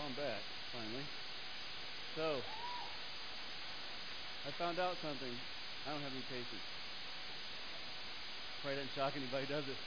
[0.00, 1.06] I'm back, finally.
[2.14, 2.42] So,
[4.44, 5.40] I found out something.
[5.86, 6.64] I don't have any patience.
[8.60, 9.78] Probably doesn't shock anybody, does it?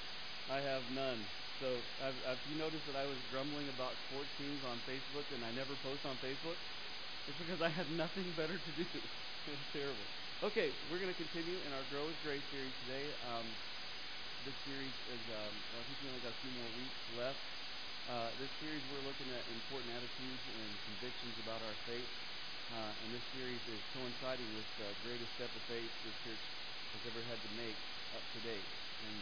[0.49, 1.27] I have none.
[1.59, 5.43] So, have, have you noticed that I was grumbling about sports teams on Facebook and
[5.43, 6.57] I never post on Facebook?
[7.27, 8.85] It's because I have nothing better to do.
[9.47, 10.07] it's terrible.
[10.43, 13.15] Okay, we're going to continue in our Grow in Grace series today.
[13.21, 13.57] Um,
[14.45, 17.56] this series is, um, well, I think we only got a few more weeks left.
[18.07, 22.07] Uh, this series, we're looking at important attitudes and convictions about our faith.
[22.71, 27.03] Uh, and this series is coinciding with the greatest step of faith this church has
[27.03, 27.75] ever had to make
[28.15, 28.63] up to date.
[28.63, 29.15] And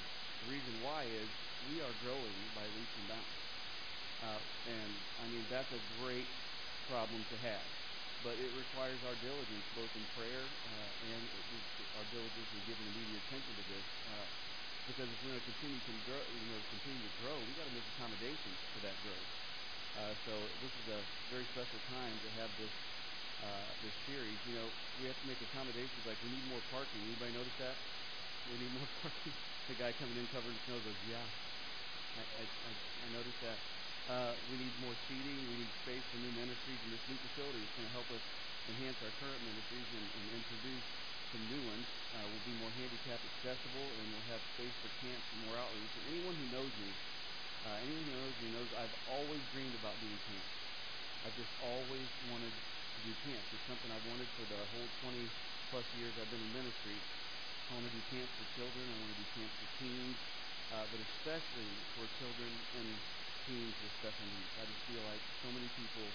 [0.45, 1.25] the reason why is
[1.73, 3.37] we are growing by leaps and bounds.
[4.21, 4.37] Uh,
[4.69, 6.29] and I mean, that's a great
[6.85, 7.65] problem to have.
[8.21, 11.23] But it requires our diligence, both in prayer uh, and
[11.97, 13.85] our diligence in giving immediate attention to this.
[14.13, 14.44] Uh,
[14.87, 17.65] because if we're going to continue to grow, you know, continue to grow, we got
[17.65, 19.27] to make accommodations for that growth.
[19.95, 22.73] Uh, so this is a very special time to have this
[23.41, 24.45] uh, this series.
[24.45, 26.05] You know, we have to make accommodations.
[26.05, 27.03] Like we need more parking.
[27.03, 27.77] Anybody notice that?
[28.45, 29.33] We need more parking.
[29.67, 31.27] the guy coming in covered in snow goes, "Yeah,
[32.15, 32.43] I I,
[33.01, 33.59] I, I noticed that."
[34.07, 35.47] Uh, we need more seating.
[35.47, 38.21] We need space for new ministries, and this new facility is going to help us
[38.67, 40.85] enhance our current ministries and, and introduce
[41.35, 41.83] some new ones.
[42.15, 45.91] Uh, will be more handicap accessible, and we'll have space for camps and more outreach.
[45.99, 46.89] And anyone who knows me,
[47.67, 50.55] uh, anyone who knows me knows I've always dreamed about doing camps.
[51.27, 53.51] I've just always wanted to do camps.
[53.51, 55.27] It's something I've wanted for the whole 20
[55.75, 56.95] plus years I've been in ministry.
[56.95, 58.83] I want to do camps for children.
[58.87, 60.17] I want to do camps for teens,
[60.71, 62.89] uh, but especially for children and
[63.43, 64.51] teens with special needs.
[64.55, 66.07] I just feel like so many people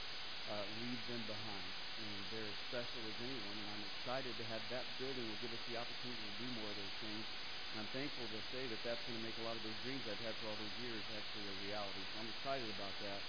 [0.48, 1.68] uh, leave them behind,
[2.00, 3.58] and they're as special as anyone.
[3.60, 6.70] And I'm excited to have that building will give us the opportunity to do more
[6.70, 7.28] of those things.
[7.72, 10.08] And I'm thankful to say that that's going to make a lot of those dreams
[10.08, 12.04] I've had for all those years actually a reality.
[12.12, 13.22] So I'm excited about that.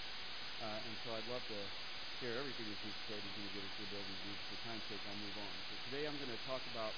[0.59, 1.69] Uh, and so I'd love to
[2.19, 4.35] share everything this new facility is going to give us the ability to do.
[4.49, 5.63] For time's sake, I'll move on.
[5.69, 6.95] So today I'm going to talk about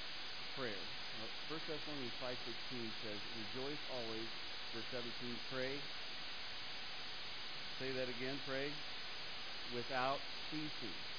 [0.55, 0.89] prayer.
[1.15, 4.30] Uh, 1 Thessalonians 5.16 says, Rejoice always.
[4.73, 5.83] Verse 17, pray.
[7.80, 8.73] Say that again, pray
[9.73, 11.12] without ceasing.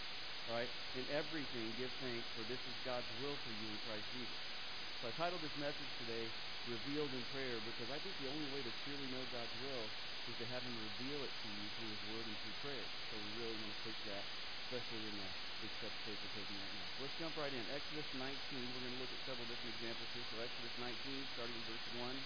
[0.53, 0.69] Right?
[1.00, 4.41] In everything, give thanks, for this is God's will for you in Christ Jesus.
[5.00, 6.25] So I titled this message today,
[6.69, 9.84] Revealed in Prayer, because I think the only way to truly know God's will
[10.28, 12.87] is to have Him reveal it to you through His Word and through prayer.
[13.09, 14.25] So we really want to take that,
[14.69, 15.31] especially in the
[15.65, 16.88] big step of faith we're taking right now.
[16.93, 17.65] So let's jump right in.
[17.72, 18.25] Exodus 19.
[18.28, 20.26] We're going to look at several different examples here.
[20.28, 20.93] So Exodus 19,
[21.37, 22.16] starting in verse 1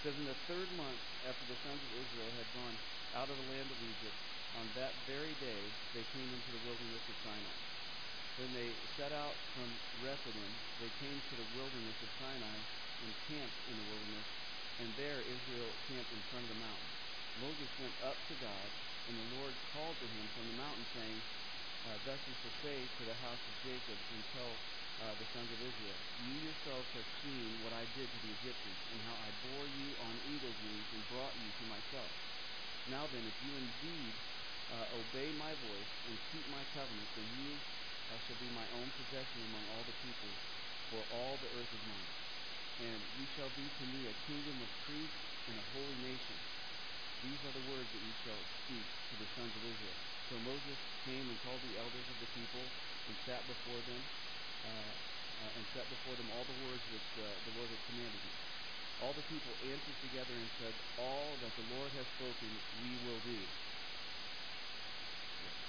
[0.00, 2.76] says, In the third month after the sons of Israel had gone
[3.20, 7.08] out of the land of Egypt, on that very day they came into the wilderness
[7.08, 7.58] of Sinai.
[8.36, 12.64] When they set out from Rephidim, they came to the wilderness of Sinai
[13.00, 14.26] and camped in the wilderness,
[14.78, 16.92] and there Israel camped in front of the mountain.
[17.34, 18.72] Moses went up to God,
[19.06, 21.24] and the Lord called to him from the mountain, saying,
[21.84, 24.62] uh, Thus you shall say to the house of Jacob, and tell
[24.98, 28.86] uh, the sons of Israel, You yourselves have seen what I did to the Egyptians,
[28.90, 32.16] and how I bore you on eagle's wings and brought you to myself.
[32.86, 34.22] Now then, if you indeed
[34.70, 37.62] uh, obey my voice and keep my covenant, then you
[38.10, 40.38] uh, shall be my own possession among all the peoples,
[40.90, 42.12] for all the earth is mine.
[42.78, 45.18] And you shall be to me a kingdom of priests
[45.48, 46.40] and a holy nation.
[47.22, 49.96] These are the words that you shall speak to the sons of Israel.
[50.28, 52.72] So Moses came and called the elders of the people
[53.06, 54.04] and sat before them,
[54.64, 54.94] uh,
[55.38, 58.36] uh, and set before them all the words which uh, the Lord had commanded him.
[58.98, 63.20] All the people answered together and said, All that the Lord has spoken, we will
[63.20, 63.48] do.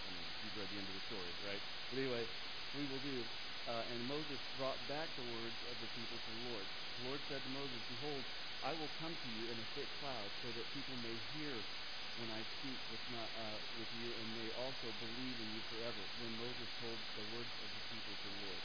[0.07, 1.61] I mean, you've read the end of the story, right?
[1.93, 2.25] But anyway,
[2.73, 3.29] we will do.
[3.67, 6.65] Uh, and Moses brought back the words of the people to the Lord.
[6.97, 8.25] The Lord said to Moses, Behold,
[8.63, 11.69] I will come to you in a thick cloud, so that people may hear
[12.17, 16.09] when I speak with, not, uh, with you, and may also believe in you forever.
[16.17, 18.63] Then Moses told the words of the people to the Lord.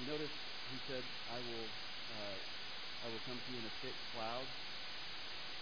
[0.00, 0.32] You notice
[0.66, 1.70] he said, I will,
[2.10, 2.42] uh,
[3.04, 4.48] I will come to you in a thick cloud.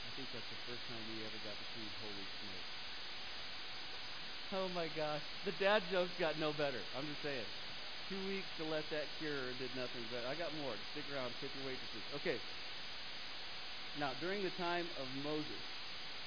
[0.07, 2.65] I think that's the first time we ever got to see holy smoke.
[4.53, 5.23] Oh my gosh.
[5.45, 6.85] The dad jokes got no better.
[6.95, 7.47] I'm just saying.
[8.09, 10.75] Two weeks to let that cure did nothing but I got more.
[10.93, 12.05] Stick around, tip your waitresses.
[12.13, 12.39] Okay.
[13.97, 15.65] Now, during the time of Moses,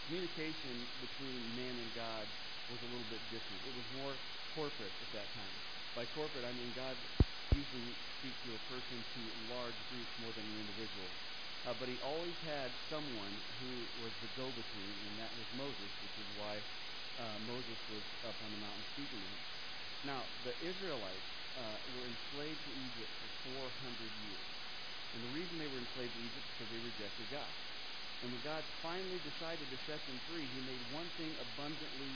[0.05, 2.25] communication between man and God
[2.69, 3.61] was a little bit different.
[3.65, 4.17] It was more
[4.49, 5.61] corporate at that time.
[5.93, 6.97] By corporate, I mean God
[7.53, 11.09] usually speaks to a person to large groups more than an individual.
[11.65, 16.17] Uh, but he always had someone who was the go-between, and that was Moses, which
[16.17, 16.61] is why
[17.19, 19.41] uh, Moses was up on the mountain speaking to him.
[20.03, 24.47] Now, the Israelites uh, were enslaved to Egypt for 400 years.
[25.15, 27.51] And the reason they were enslaved to Egypt is because they rejected God.
[28.21, 32.11] And when God finally decided to set them free, he made one thing abundantly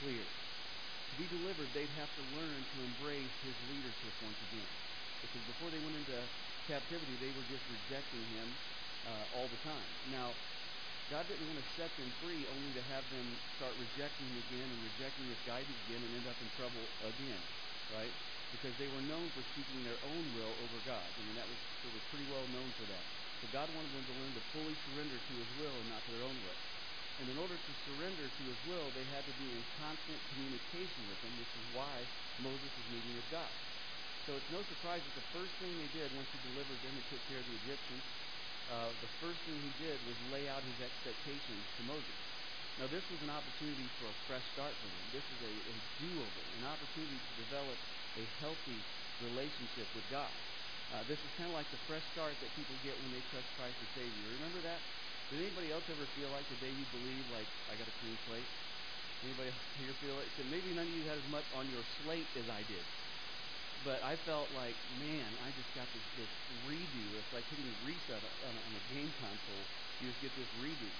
[0.00, 0.24] clear.
[0.24, 4.70] To be delivered, they'd have to learn to embrace his leadership once again.
[5.20, 6.16] Because before they went into
[6.70, 8.48] captivity, they were just rejecting him
[9.04, 9.90] uh, all the time.
[10.08, 10.32] Now,
[11.10, 13.26] God didn't want to set them free only to have them
[13.58, 17.42] start rejecting again and rejecting his guidance again and end up in trouble again,
[17.98, 18.14] right?
[18.54, 21.02] Because they were known for seeking their own will over God.
[21.02, 23.04] I mean, that was it was pretty well known for that.
[23.42, 26.10] So God wanted them to learn to fully surrender to his will and not to
[26.14, 26.60] their own will.
[27.18, 31.02] And in order to surrender to his will, they had to be in constant communication
[31.10, 31.94] with him, which is why
[32.38, 33.50] Moses is meeting with God.
[34.30, 37.04] So it's no surprise that the first thing they did once he delivered them and
[37.10, 38.19] took care of the Egyptians
[38.70, 42.36] uh, the first thing he did was lay out his expectations to Moses.
[42.78, 45.10] Now, this was an opportunity for a fresh start for them.
[45.10, 47.80] This is a, a do over, an opportunity to develop
[48.16, 48.88] a healthy
[49.18, 50.46] relationship with God.
[50.88, 53.52] Uh, this is kind of like the fresh start that people get when they trust
[53.52, 54.28] Christ as Savior.
[54.30, 54.84] Remember that?
[55.30, 58.18] Did anybody else ever feel like the day you believe, like, I got a clean
[58.18, 58.50] slate?
[59.22, 60.38] Anybody here feel it?
[60.46, 62.88] Maybe none of you had as much on your slate as I did
[63.84, 66.30] but I felt like, man, I just got this this
[66.68, 67.16] redo.
[67.18, 69.68] It's like hitting reset on a, on a game console.
[69.98, 70.92] You just get this redo.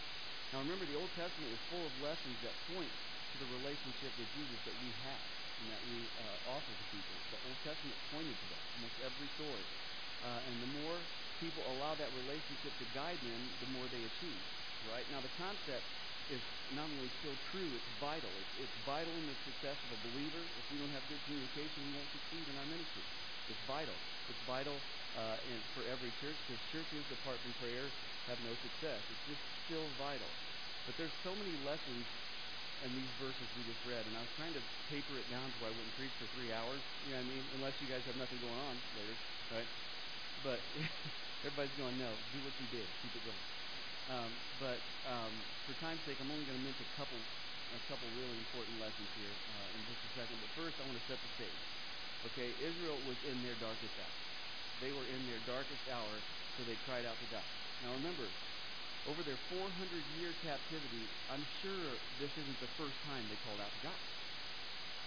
[0.53, 2.93] Now remember, the Old Testament is full of lessons that point
[3.33, 5.31] to the relationship with Jesus that we have
[5.61, 7.15] and that we uh, offer to people.
[7.31, 9.65] The Old Testament pointed to that, almost every story.
[10.25, 14.45] Uh, and the more people allow that relationship to guide them, the more they achieve.
[14.83, 15.85] Right now, the concept
[16.31, 18.39] is not only still true, it's vital.
[18.41, 20.51] It's, it's vital in the success of a believer.
[20.57, 23.05] If we don't have good communication, we won't succeed in our ministry.
[23.49, 23.99] It's vital.
[24.29, 24.85] It's vital
[25.15, 27.95] uh, in, for every church because churches, apart from prayer,
[28.27, 29.03] have no success.
[29.11, 30.31] It's just still vital.
[30.87, 32.07] But there's so many lessons
[32.85, 35.59] in these verses we just read, and I was trying to taper it down to
[35.59, 36.83] where I wouldn't preach for three hours.
[37.05, 37.49] You know what I mean?
[37.53, 39.19] Unless you guys have nothing going on later,
[39.51, 39.69] right?
[40.43, 40.65] But
[41.45, 42.91] everybody's going, no, do what you did.
[43.03, 43.45] Keep it going.
[44.09, 45.33] Um, but um,
[45.67, 49.11] for time's sake, I'm only going to mention a couple, a couple really important lessons
[49.21, 50.37] here uh, in just a second.
[50.41, 51.61] But first, I want to set the stage.
[52.33, 54.17] Okay, Israel was in their darkest hour.
[54.81, 56.15] They were in their darkest hour,
[56.57, 57.45] so they cried out to God.
[57.85, 58.25] Now remember,
[59.09, 63.83] over their 400-year captivity, I'm sure this isn't the first time they called out to
[63.85, 64.01] God.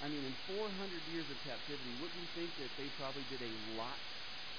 [0.02, 0.68] I mean, in 400
[1.14, 3.96] years of captivity, wouldn't you think that they probably did a lot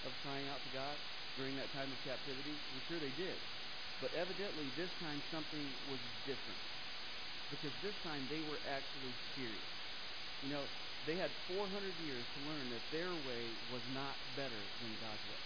[0.07, 0.95] of crying out to God
[1.37, 2.55] during that time of captivity?
[2.55, 3.54] I'm sure they did.
[4.00, 6.61] But evidently, this time something was different.
[7.50, 9.70] Because this time they were actually serious.
[10.43, 10.64] You know,
[11.06, 13.43] they had 400 years to learn that their way
[13.73, 15.41] was not better than God's way.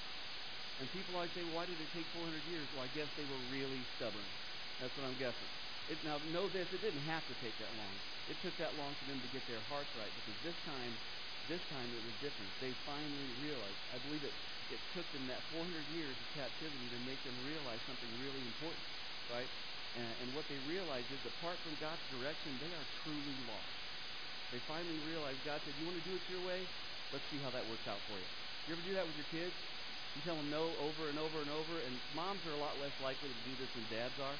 [0.78, 2.66] And people always say, why did it take 400 years?
[2.74, 4.26] Well, I guess they were really stubborn.
[4.78, 5.50] That's what I'm guessing.
[5.90, 7.94] It, now, know this, it didn't have to take that long.
[8.30, 10.94] It took that long for them to get their hearts right because this time,
[11.50, 12.52] this time it was different.
[12.62, 13.80] They finally realized.
[13.90, 14.34] I believe it
[14.70, 18.84] it took them that 400 years of captivity to make them realize something really important,
[19.28, 19.48] right?
[19.96, 23.78] And, and what they realized is apart from God's direction, they are truly lost.
[24.52, 26.68] They finally realized God said, You want to do it your way?
[27.12, 28.28] Let's see how that works out for you.
[28.68, 29.56] You ever do that with your kids?
[30.16, 32.92] You tell them no over and over and over, and moms are a lot less
[33.00, 34.36] likely to do this than dads are.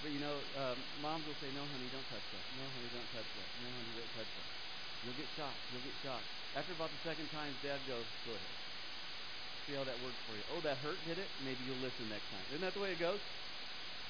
[0.00, 2.44] But you know, um, moms will say, "No, honey, don't touch that.
[2.56, 3.48] No, honey, don't touch that.
[3.60, 4.48] No, honey, don't touch that."
[5.04, 5.60] You'll get shocked.
[5.72, 6.24] You'll get shocked.
[6.56, 8.69] After about the second time, dad goes, "Go ahead."
[9.70, 10.42] See how that works for you.
[10.50, 11.30] Oh, that hurt, did it?
[11.46, 12.42] Maybe you'll listen next time.
[12.50, 13.22] Isn't that the way it goes?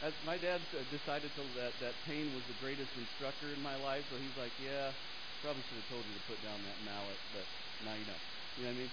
[0.01, 3.77] As my dad uh, decided to, that that pain was the greatest instructor in my
[3.77, 4.97] life, so he's like, yeah,
[5.45, 7.45] probably should have told you to put down that mallet, but
[7.85, 8.17] now you know.
[8.57, 8.93] You know what I mean?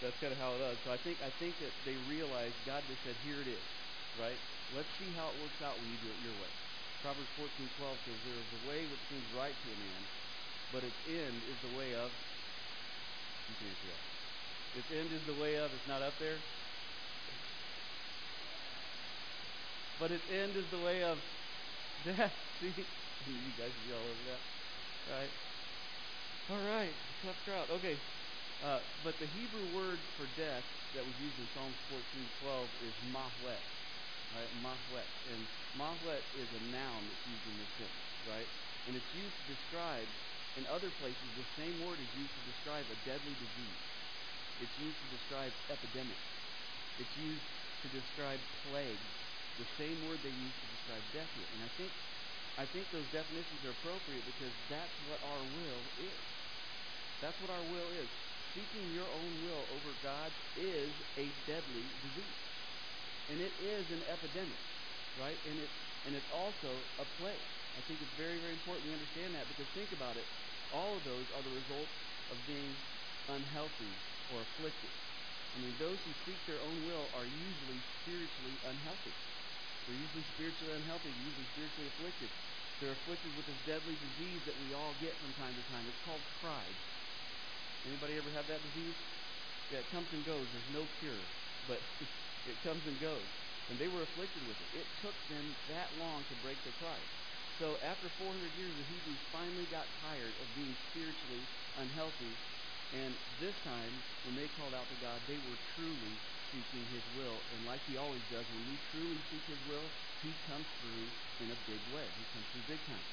[0.00, 0.80] That's kind of how it is.
[0.80, 3.68] So I think I think that they realized God just said, here it is,
[4.16, 4.40] right?
[4.72, 6.48] Let's see how it works out when you do it your way.
[7.04, 10.08] Proverbs 14:12 says, there is a way which seems right to a man,
[10.72, 12.16] but its end is the way of.
[13.48, 14.19] You can answer that.
[14.78, 15.70] Its end is the way of.
[15.74, 16.38] It's not up there.
[19.98, 21.18] But its end is the way of
[22.04, 22.32] death.
[22.60, 22.70] See?
[23.28, 24.42] you guys be all over that.
[25.10, 25.32] Right?
[26.54, 26.94] All right.
[27.26, 27.68] Tough crowd.
[27.82, 27.98] Okay.
[28.64, 31.76] Uh, but the Hebrew word for death that was used in Psalms
[32.42, 33.64] 14:12 is mahwet.
[34.38, 34.50] Right?
[34.62, 35.08] Mahwet.
[35.34, 35.40] And
[35.76, 38.10] mahwet is a noun that's used in this sentence.
[38.30, 38.48] Right?
[38.86, 40.08] And it's used to describe,
[40.56, 43.89] in other places, the same word is used to describe a deadly disease.
[44.60, 46.26] It's used to describe epidemics.
[47.00, 47.48] It's used
[47.80, 48.36] to describe
[48.68, 49.08] plagues.
[49.56, 51.48] The same word they use to describe death here.
[51.56, 51.92] And I think,
[52.60, 56.20] I think those definitions are appropriate because that's what our will is.
[57.24, 58.08] That's what our will is.
[58.52, 60.28] Seeking your own will over God
[60.60, 62.40] is a deadly disease.
[63.32, 64.60] And it is an epidemic,
[65.24, 65.38] right?
[65.48, 66.68] And it's, and it's also
[67.00, 67.46] a plague.
[67.78, 70.26] I think it's very, very important we understand that because think about it.
[70.76, 71.94] All of those are the results
[72.28, 72.72] of being
[73.30, 73.92] unhealthy
[74.30, 74.90] or afflicted.
[75.54, 79.14] I mean, those who seek their own will are usually spiritually unhealthy.
[79.86, 81.10] They're usually spiritually unhealthy.
[81.10, 82.30] They're usually spiritually afflicted.
[82.80, 85.88] They're afflicted with this deadly disease that we all get from time to time.
[85.88, 86.76] It's called pride.
[87.84, 88.96] Anybody ever have that disease?
[89.70, 90.52] Yeah, it comes and goes.
[90.52, 91.30] There's no cure,
[91.66, 91.80] but
[92.46, 93.28] it comes and goes.
[93.68, 94.70] And they were afflicted with it.
[94.72, 97.08] It took them that long to break their pride.
[97.58, 102.40] So after 400 years, the Hebrews finally got tired of being spiritually unhealthy.
[102.92, 106.18] And this time, when they called out to God, they were truly
[106.50, 107.44] seeking His will.
[107.52, 109.92] And like He always does, when we truly seek His will,
[110.22, 112.10] He comes through in a big way.
[112.18, 113.06] He comes through big time.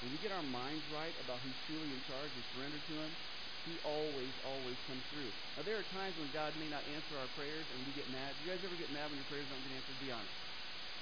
[0.00, 3.16] When we get our minds right about who's truly in charge and surrender to Him,
[3.64, 5.32] He always, always comes through.
[5.56, 8.36] Now, there are times when God may not answer our prayers and we get mad.
[8.38, 9.98] Do you guys ever get mad when your prayers don't get answered?
[9.98, 10.38] Be honest.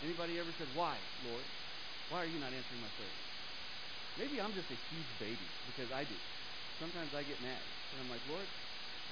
[0.01, 1.47] Anybody ever said, Why, Lord?
[2.09, 3.21] Why are you not answering my prayers?
[4.17, 6.17] Maybe I'm just a huge baby because I do.
[6.79, 7.65] Sometimes I get mad.
[7.93, 8.49] And I'm like, Lord,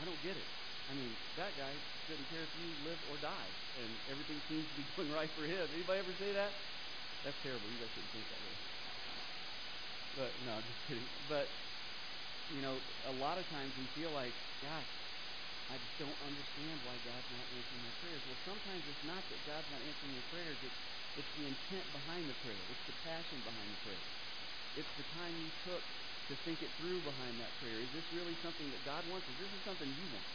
[0.00, 0.48] I don't get it.
[0.90, 1.72] I mean, that guy
[2.08, 5.44] couldn't care if you live or die, and everything seems to be going right for
[5.44, 5.68] him.
[5.72, 6.52] Anybody ever say that?
[7.22, 7.70] That's terrible.
[7.70, 8.56] You guys shouldn't think that way.
[10.16, 11.06] But no, I'm just kidding.
[11.28, 11.48] But
[12.50, 14.90] you know, a lot of times we feel like, gosh,
[15.70, 18.26] I just don't understand why God's not answering my prayers.
[18.26, 20.58] Well, sometimes it's not that God's not answering your prayers.
[20.64, 20.80] It's
[21.14, 22.66] it's the intent behind the prayer.
[22.70, 24.02] It's the passion behind the prayer.
[24.74, 25.84] It's the time you took
[26.30, 27.78] to think it through behind that prayer.
[27.82, 29.26] Is this really something that God wants?
[29.26, 30.28] Is this something you want?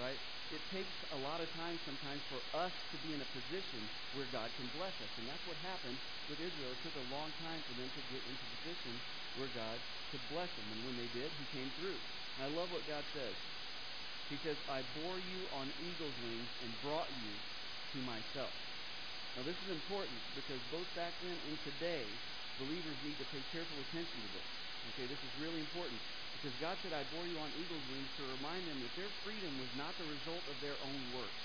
[0.00, 0.18] right?
[0.52, 3.82] It takes a lot of time sometimes for us to be in a position
[4.14, 5.12] where God can bless us.
[5.18, 5.98] And that's what happened
[6.30, 6.70] with Israel.
[6.70, 8.94] It took a long time for them to get into position
[9.40, 9.76] where God
[10.12, 10.68] could bless them.
[10.70, 11.98] And when they did, he came through.
[12.38, 13.36] And I love what God says.
[14.30, 17.32] He says, I bore you on eagle's wings and brought you
[17.94, 18.52] to myself.
[19.34, 22.06] Now this is important because both back then and today,
[22.62, 24.65] believers need to pay careful attention to this.
[24.88, 26.00] Okay, this is really important.
[26.32, 29.58] Because God said, I bore you on eagle's wings to remind them that their freedom
[29.58, 31.42] was not the result of their own works.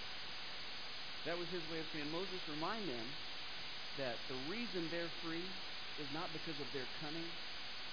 [1.25, 3.17] That was his way of saying, Moses, remind them
[3.97, 5.53] that the reason they're free
[5.97, 7.29] is not because of their cunning.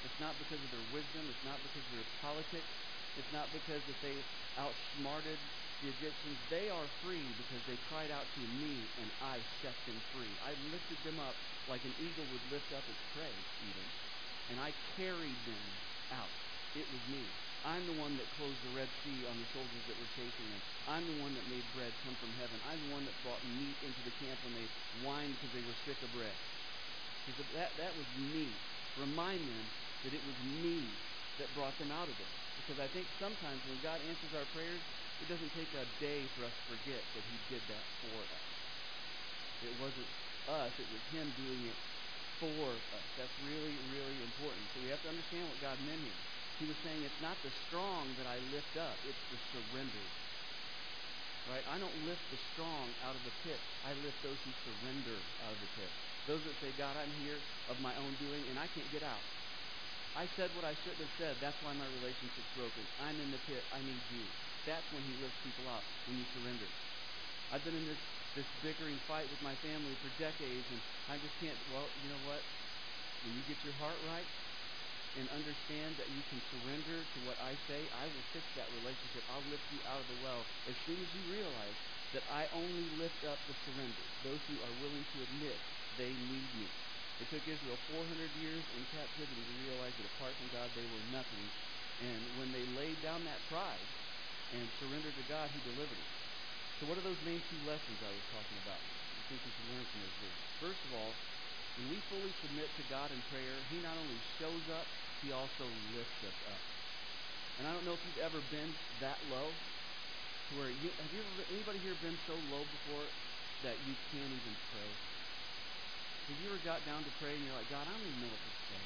[0.02, 1.28] It's not because of their wisdom.
[1.30, 2.72] It's not because of their politics.
[3.16, 4.24] It's not because that they
[4.56, 5.38] outsmarted
[5.80, 6.38] the Egyptians.
[6.48, 10.38] They are free because they cried out to me and I set them free.
[10.42, 11.36] I lifted them up
[11.66, 13.92] like an eagle would lift up its prey, even.
[14.48, 15.66] And I carried them
[16.10, 16.32] out.
[16.74, 17.24] It was me.
[17.66, 20.62] I'm the one that closed the Red Sea on the soldiers that were chasing them.
[20.86, 22.56] I'm the one that made bread come from heaven.
[22.64, 24.68] I'm the one that brought meat into the camp when they
[25.04, 26.38] whined because they were sick of bread.
[27.36, 28.48] Said, that, that was me.
[28.96, 29.66] Remind them
[30.06, 30.80] that it was me
[31.36, 32.30] that brought them out of it.
[32.56, 34.80] Because I think sometimes when God answers our prayers,
[35.20, 38.48] it doesn't take a day for us to forget that he did that for us.
[39.60, 40.08] It wasn't
[40.48, 41.76] us, it was him doing it
[42.40, 42.82] for us.
[42.94, 44.62] Uh, that's really, really important.
[44.74, 46.18] So we have to understand what God meant here.
[46.58, 50.10] He was saying it's not the strong that I lift up, it's the surrendered.
[51.46, 51.64] Right?
[51.64, 53.56] I don't lift the strong out of the pit.
[53.86, 55.16] I lift those who surrender
[55.46, 55.90] out of the pit.
[56.28, 57.40] Those that say, God, I'm here
[57.72, 59.24] of my own doing and I can't get out.
[60.12, 61.32] I said what I shouldn't have said.
[61.40, 62.84] That's why my relationship's broken.
[63.00, 63.64] I'm in the pit.
[63.72, 64.28] I need you.
[64.68, 66.68] That's when he lifts people out, when you surrender.
[67.48, 68.02] I've been in this,
[68.38, 70.80] this bickering fight with my family for decades, and
[71.10, 71.58] I just can't.
[71.66, 72.46] Well, you know what?
[73.26, 74.30] When you get your heart right,
[75.18, 79.24] and understand that you can surrender to what I say, I will fix that relationship.
[79.28, 81.74] I'll lift you out of the well as soon as you realize
[82.14, 85.58] that I only lift up the surrender, those who are willing to admit
[85.98, 86.70] they need me.
[87.18, 91.02] It took Israel 400 years in captivity to realize that apart from God, they were
[91.02, 91.50] nothing.
[91.98, 93.88] And when they laid down that pride
[94.52, 96.17] and surrendered to God, He delivered them.
[96.78, 98.78] So, what are those main two lessons I was talking about?
[98.78, 100.46] I think we should learn from those verses.
[100.62, 101.10] First of all,
[101.74, 104.86] when we fully submit to God in prayer, He not only shows up,
[105.20, 106.62] He also lifts us up.
[107.58, 109.58] And I don't know if you've ever been that low
[110.48, 113.10] to where you have you ever anybody here been so low before
[113.66, 114.94] that you can't even pray?
[116.30, 118.30] Have you ever got down to pray and you're like, God, I don't even know
[118.30, 118.82] what to say?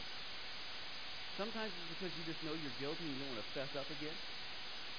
[1.36, 3.90] Sometimes it's because you just know you're guilty and you don't want to fess up
[3.90, 4.16] again.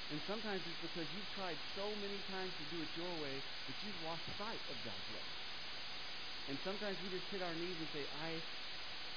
[0.09, 3.83] And sometimes it's because you've tried so many times to do it your way that
[3.83, 5.23] you've lost sight of God's way.
[6.47, 8.43] And sometimes we just hit our knees and say, I,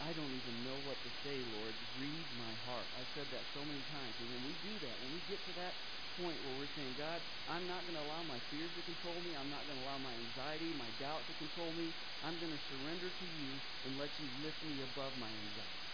[0.00, 1.76] I don't even know what to say, Lord.
[1.94, 2.90] Read my heart.
[2.96, 4.20] I've said that so many times.
[4.20, 5.76] And when we do that, when we get to that
[6.16, 9.34] point where we're saying, God, I'm not going to allow my fears to control me.
[9.34, 11.94] I'm not going to allow my anxiety, my doubt to control me.
[12.22, 15.90] I'm going to surrender to you and let you lift me above my anxiety.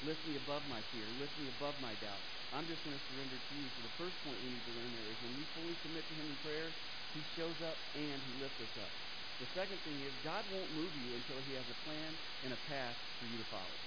[0.00, 1.10] Lift me above my fear.
[1.10, 2.24] Lift me above my doubt.
[2.50, 3.66] I'm just going to surrender to you.
[3.78, 6.14] So the first point we need to learn there is when we fully submit to
[6.18, 6.74] him in prayer,
[7.14, 8.90] he shows up and he lifts us up.
[9.38, 12.10] The second thing is God won't move you until he has a plan
[12.42, 13.78] and a path for you to follow.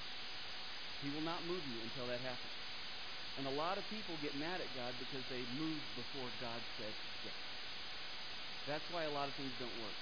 [1.03, 2.55] He will not move you until that happens.
[3.35, 6.93] And a lot of people get mad at God because they moved before God said
[7.21, 7.35] yes.
[8.65, 9.99] That's why a lot of things don't work.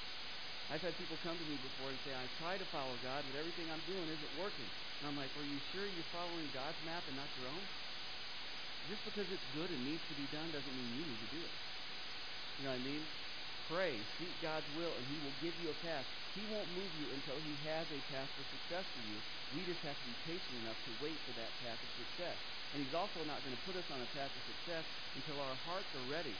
[0.69, 3.35] I've had people come to me before and say, I try to follow God, but
[3.39, 4.69] everything I'm doing isn't working.
[5.01, 7.80] And I'm like, Are you sure you're following God's map and not your own?
[8.89, 11.41] Just because it's good and needs to be done doesn't mean you need to do
[11.45, 11.53] it.
[12.57, 13.03] You know what I mean?
[13.69, 16.03] Pray, seek God's will, and He will give you a path.
[16.35, 19.17] He won't move you until He has a path for success for you.
[19.55, 22.35] We just have to be patient enough to wait for that path of success.
[22.73, 24.83] And He's also not going to put us on a path of success
[25.15, 26.35] until our hearts are ready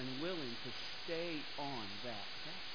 [0.00, 0.70] and willing to
[1.04, 2.66] stay on that path.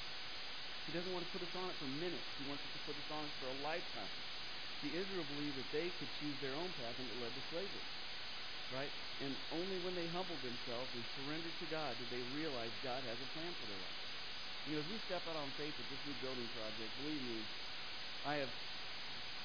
[0.85, 2.27] He doesn't want to put us on it for minutes.
[2.37, 4.13] He wants us to put us on it for a lifetime.
[4.81, 7.98] See, Israel believed that they could choose their own path and it led to slavery
[8.69, 8.93] right?
[9.19, 13.21] And only when they humbled themselves and surrendered to God did they realize God has
[13.21, 13.99] a plan for their life.
[14.65, 17.49] You know, as we step out on faith with this new building project, believe me,
[18.23, 18.49] I have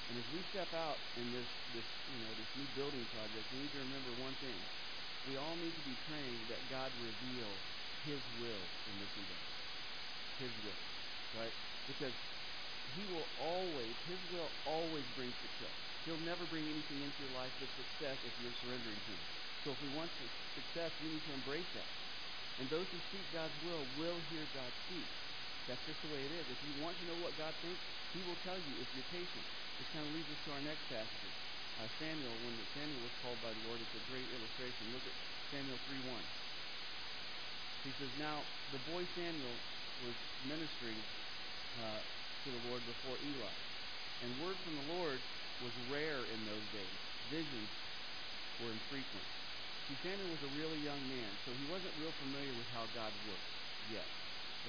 [0.08, 3.60] And as we step out in this, this, you know, this new building project, we
[3.60, 4.69] need to remember one thing.
[5.24, 7.63] We all need to be praying that God reveal
[8.05, 9.53] His will in this endeavor.
[10.38, 10.81] His will,
[11.34, 11.53] right?
[11.88, 12.28] Because
[12.96, 15.75] he will always, His will always bring success.
[16.08, 19.24] He'll never bring anything into your life but success if you're surrendering to Him.
[19.65, 20.10] So if we want
[20.55, 21.89] success, we need to embrace that.
[22.58, 25.08] And those who seek God's will will hear God speak.
[25.67, 26.46] That's just the way it is.
[26.50, 27.79] If you want to know what God thinks,
[28.15, 29.46] He will tell you if you're patient.
[29.77, 31.34] This kind of leads us to our next passage.
[31.79, 34.84] Uh, Samuel, when Samuel was called by the Lord, it's a great illustration.
[34.91, 35.15] Look at
[35.55, 36.19] Samuel 3.1.
[37.88, 38.43] He says, Now
[38.75, 39.55] the boy Samuel
[40.03, 41.00] was ministering
[41.79, 42.01] uh,
[42.46, 43.53] to the Lord before Eli.
[44.24, 45.19] And word from the Lord
[45.63, 46.98] was rare in those days.
[47.31, 47.69] Visions
[48.63, 49.27] were infrequent.
[50.05, 53.50] Samuel was a really young man, so he wasn't real familiar with how God worked
[53.89, 54.05] yet.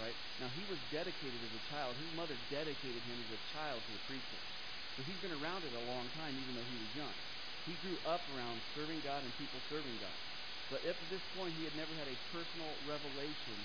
[0.01, 0.17] Right?
[0.41, 1.93] Now, he was dedicated as a child.
[1.93, 4.47] His mother dedicated him as a child to the priesthood.
[4.97, 7.15] So he's been around it a long time, even though he was young.
[7.69, 10.17] He grew up around serving God and people serving God.
[10.73, 13.59] But up to this point, he had never had a personal revelation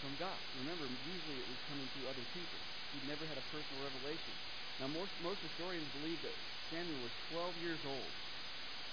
[0.00, 0.38] from God.
[0.64, 2.60] Remember, usually it was coming through other people.
[2.94, 4.34] He'd never had a personal revelation.
[4.78, 6.36] Now, most, most historians believe that
[6.68, 8.12] Samuel was 12 years old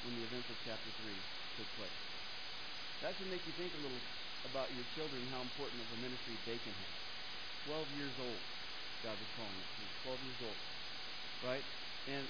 [0.08, 1.12] when the events of chapter 3
[1.60, 2.00] took place.
[3.04, 4.04] That should make you think a little
[4.52, 6.96] about your children, and how important of a ministry they can have.
[7.72, 8.42] 12 years old,
[9.08, 9.68] God was calling him.
[9.80, 10.60] He was 12 years old,
[11.48, 11.66] right?
[12.12, 12.24] And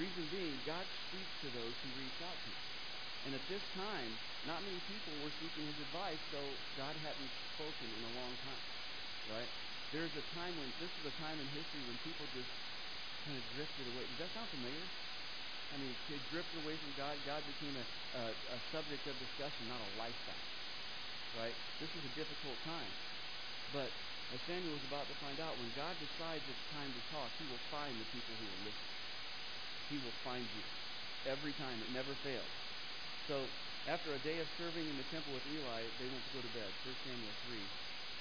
[0.00, 2.60] reason being, God speaks to those who reach out to him.
[3.28, 4.10] And at this time,
[4.48, 6.40] not many people were seeking his advice, so
[6.80, 8.64] God hadn't spoken in a long time,
[9.36, 9.50] right?
[9.92, 12.48] There's a time when, this is a time in history when people just
[13.28, 14.08] kind of drifted away.
[14.16, 14.88] Does that sound familiar?
[15.68, 17.12] I mean, they drifted away from God.
[17.28, 17.84] God became a,
[18.16, 20.44] a, a subject of discussion, not a lifestyle,
[21.44, 21.52] right?
[21.76, 22.92] This is a difficult time.
[23.76, 23.88] But
[24.32, 27.44] as Samuel was about to find out, when God decides it's time to talk, he
[27.52, 28.88] will find the people who will listen.
[29.92, 30.64] He will find you.
[31.28, 31.76] Every time.
[31.84, 32.52] It never fails.
[33.28, 33.44] So
[33.92, 36.52] after a day of serving in the temple with Eli, they went to go to
[36.56, 36.70] bed.
[36.80, 37.60] 1 Samuel 3,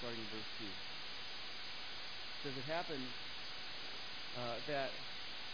[0.04, 0.91] starting verse 2
[2.44, 3.06] says it happened
[4.38, 4.92] uh, that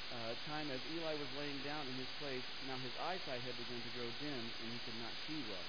[0.07, 3.81] uh, time as Eli was laying down in his place, now his eyesight had begun
[3.83, 5.67] to grow dim, and he could not see well.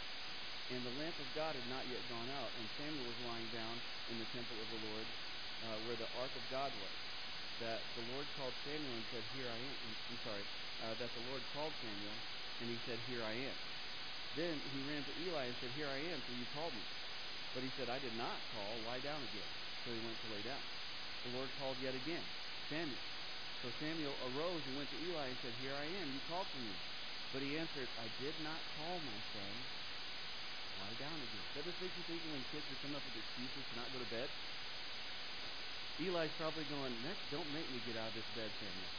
[0.70, 3.82] And the lamp of God had not yet gone out, and Samuel was lying down
[4.06, 5.06] in the temple of the Lord,
[5.64, 6.94] uh, where the ark of God was.
[7.58, 10.46] That the Lord called Samuel and said, "Here I am." I'm sorry.
[10.78, 12.14] Uh, that the Lord called Samuel,
[12.62, 13.58] and he said, "Here I am."
[14.38, 16.86] Then he ran to Eli and said, "Here I am, for you called me."
[17.54, 18.78] But he said, "I did not call.
[18.86, 19.50] Lie down again."
[19.82, 20.62] So he went to lay down
[21.26, 22.22] the Lord called yet again,
[22.70, 23.02] Samuel.
[23.62, 26.62] So Samuel arose and went to Eli and said, Here I am, you called for
[26.62, 26.74] me.
[27.34, 29.54] But he answered, I did not call my son.
[30.78, 31.46] Lie down again.
[31.58, 33.98] Does this make you think when kids are coming up with excuses to not go
[33.98, 34.30] to bed?
[35.98, 38.92] Eli's probably going, Next, don't make me get out of this bed, Samuel.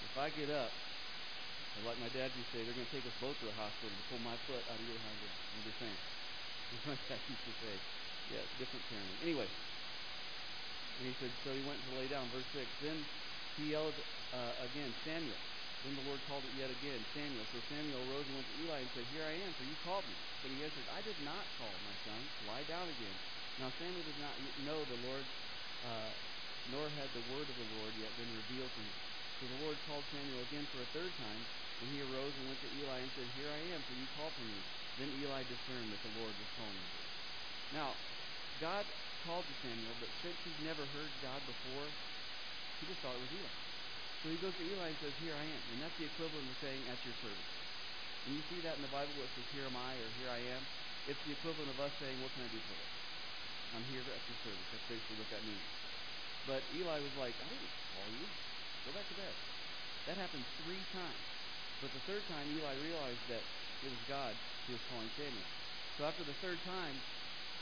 [0.00, 0.72] If I get up,
[1.76, 3.56] or like my dad used to say, they're going to take us both to the
[3.60, 5.20] hospital to pull my foot out of your leg.
[5.28, 6.00] I'm just saying.
[6.72, 7.74] As my dad used to say.
[8.32, 9.20] Yeah, different parenting.
[9.22, 9.46] Anyway,
[10.98, 12.30] and he said, so he went to lay down.
[12.30, 12.66] Verse 6.
[12.80, 13.06] Then
[13.56, 14.00] he yelled
[14.32, 15.38] uh, again, Samuel.
[15.84, 17.46] Then the Lord called it yet again, Samuel.
[17.52, 20.08] So Samuel rose and went to Eli and said, Here I am, for you called
[20.08, 20.16] me.
[20.42, 22.30] But he answered, I did not call, my son.
[22.40, 23.14] Lie down again.
[23.58, 25.26] Now Samuel did not know the Lord,
[25.84, 26.12] uh,
[26.66, 28.98] nor had the word of the Lord yet been revealed to him.
[29.38, 31.46] So the Lord called Samuel again for a third time,
[31.80, 34.32] and he arose and went to Eli and said, Here I am, for you called
[34.34, 34.64] for me.
[34.98, 36.88] Then Eli discerned that the Lord was calling him.
[37.70, 37.96] Now,
[38.58, 38.86] God
[39.26, 41.86] called to Samuel, but since he'd never heard God before,
[42.78, 43.54] he just thought it was Eli.
[44.22, 45.62] So he goes to Eli and says, Here I am.
[45.74, 47.52] And that's the equivalent of saying, At your service.
[48.24, 50.30] When you see that in the Bible where it says, Here am I or Here
[50.30, 50.62] I am,
[51.10, 52.90] it's the equivalent of us saying, What can I do for you?
[53.74, 54.68] I'm here at your service.
[54.70, 55.68] That's basically what that means.
[56.46, 58.26] But Eli was like, I didn't call you.
[58.86, 59.34] Go back to bed.
[60.06, 61.22] That happened three times.
[61.82, 64.32] But the third time, Eli realized that it was God
[64.70, 65.48] who was calling Samuel.
[65.98, 66.94] So after the third time,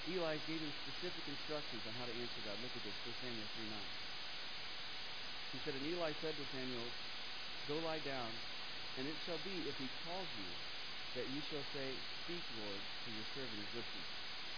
[0.09, 2.61] Eli gave him specific instructions on how to answer God.
[2.61, 3.79] Look at this, 1 Samuel 3 9.
[5.55, 6.91] He said, And Eli said to Samuel,
[7.69, 8.33] Go lie down,
[8.99, 10.51] and it shall be, if he calls you,
[11.15, 11.95] that you shall say,
[12.27, 14.05] Speak, Lord, for your servant is listening.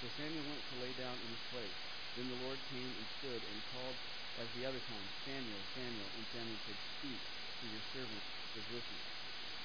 [0.02, 1.78] So Samuel went to lay down in his place.
[2.16, 3.96] Then the Lord came and stood and called
[4.40, 6.08] as the other time, Samuel, Samuel.
[6.16, 7.20] And Samuel said, Speak,
[7.60, 8.24] for your servant
[8.56, 9.04] is listening.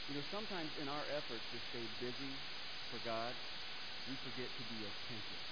[0.07, 2.35] You know, sometimes in our efforts to stay busy
[2.91, 3.33] for God,
[4.07, 5.50] we forget to be attentive to.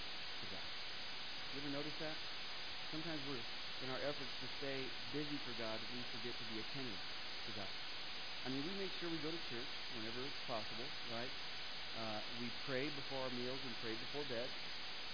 [1.51, 2.17] You ever notice that?
[2.91, 3.41] Sometimes we're
[3.81, 6.99] in our efforts to stay busy for God, we forget to be attentive
[7.45, 7.69] to God.
[8.45, 11.31] I mean, we make sure we go to church whenever it's possible, right?
[11.95, 14.49] Uh, we pray before our meals and pray before bed,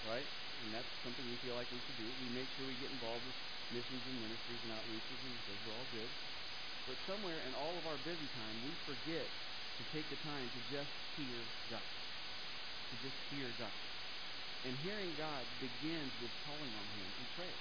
[0.03, 0.27] right?
[0.61, 2.13] And that's something we feel like we should do.
[2.13, 3.35] We make sure we get involved with
[3.71, 6.11] missions and ministries and outreaches, and those are all good.
[6.85, 9.31] But somewhere in all of our busy time, we forget
[9.77, 11.87] to take the time to just hear God.
[12.91, 13.73] To just hear God.
[14.65, 17.59] And hearing God begins with calling on Him in prayer.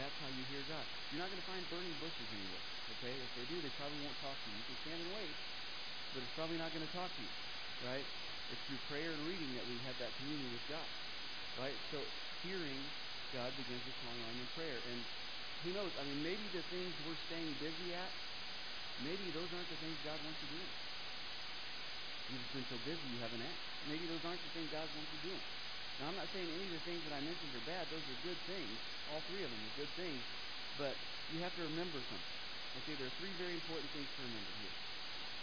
[0.00, 0.80] That's how you hear God.
[1.12, 2.64] You're not going to find burning bushes anywhere.
[2.96, 3.12] Okay?
[3.12, 4.56] If they do, they probably won't talk to you.
[4.56, 5.34] You can stand and wait,
[6.16, 7.32] but it's probably not going to talk to you.
[7.84, 8.06] Right?
[8.48, 10.88] It's through prayer and reading that we have that communion with God.
[11.60, 11.76] Right?
[11.92, 12.00] So
[12.48, 12.80] hearing
[13.36, 14.80] God begins with calling on Him in prayer.
[14.80, 14.98] And
[15.60, 15.92] who knows?
[16.00, 18.12] I mean, maybe the things we're staying busy at,
[19.04, 20.72] maybe those aren't the things God wants you doing.
[22.32, 23.64] You've been so busy you haven't asked.
[23.92, 25.59] Maybe those aren't the things God wants you doing.
[26.00, 27.92] Now, I'm not saying any of the things that I mentioned are bad.
[27.92, 28.80] Those are good things.
[29.12, 30.24] All three of them are good things.
[30.80, 30.96] But
[31.28, 32.24] you have to remember something.
[32.80, 34.72] Okay, there are three very important things to remember here.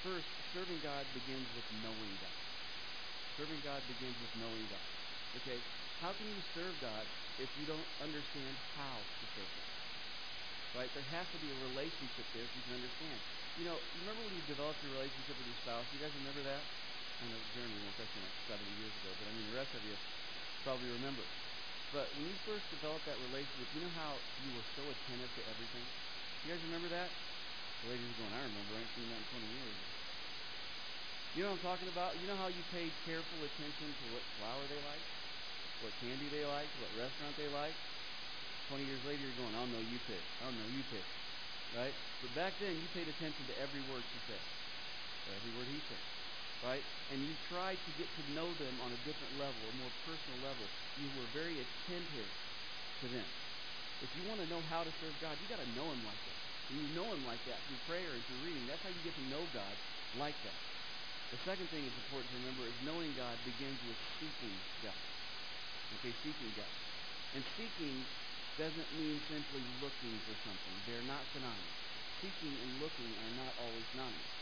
[0.02, 2.34] First, serving God begins with knowing God.
[3.38, 4.82] Serving God begins with knowing God.
[5.38, 5.62] Okay,
[6.02, 7.06] how can you serve God
[7.38, 9.70] if you don't understand how to serve God?
[10.74, 10.90] Right?
[10.94, 13.22] There has to be a relationship there so you can understand.
[13.58, 15.86] You know, remember when you developed your relationship with your spouse?
[15.94, 16.66] You guys remember that?
[17.22, 17.98] I know Jeremy won't.
[17.98, 19.98] That's been like 70 years ago, but I mean the rest of you
[20.68, 21.24] probably remember.
[21.96, 25.44] But when you first developed that relationship, you know how you were so attentive to
[25.48, 25.88] everything?
[26.44, 27.08] You guys remember that?
[27.08, 28.76] The ladies going, I remember.
[28.76, 29.80] I ain't seen that in 20 years.
[31.40, 32.20] You know what I'm talking about?
[32.20, 35.08] You know how you paid careful attention to what flower they like,
[35.80, 37.80] what candy they like, what restaurant they like?
[38.68, 40.20] 20 years later, you're going, I'll know you pick.
[40.44, 41.08] I'll know you pick.
[41.72, 41.96] Right?
[42.20, 44.44] But back then, you paid attention to every word she said,
[45.32, 46.17] every word he said
[46.64, 46.84] right?
[47.12, 50.38] And you tried to get to know them on a different level, a more personal
[50.42, 50.66] level.
[50.98, 52.30] You were very attentive
[53.02, 53.30] to them.
[54.02, 56.22] If you want to know how to serve God, you got to know Him like
[56.26, 56.40] that.
[56.70, 58.66] And you know Him like that through prayer and through reading.
[58.68, 59.76] That's how you get to know God
[60.18, 60.60] like that.
[61.34, 64.96] The second thing that's important to remember is knowing God begins with seeking God.
[66.00, 66.72] Okay, seeking God.
[67.36, 68.08] And seeking
[68.58, 70.74] doesn't mean simply looking for something.
[70.88, 71.78] They're not synonymous.
[72.24, 74.37] Seeking and looking are not always synonymous.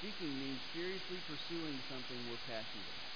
[0.00, 3.12] Seeking means seriously pursuing something we're passionate about.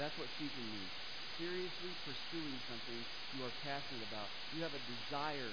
[0.00, 0.92] That's what seeking means.
[1.36, 3.04] Seriously pursuing something
[3.36, 4.28] you are passionate about.
[4.56, 5.52] You have a desire